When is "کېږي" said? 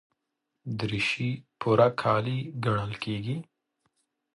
3.03-3.37